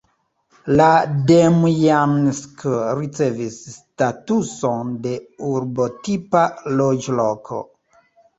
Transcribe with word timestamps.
La 0.77 0.85
Demjansk 1.31 2.63
ricevis 3.01 3.59
statuson 3.75 4.95
de 5.05 5.13
urbotipa 5.51 6.43
loĝloko. 6.83 7.63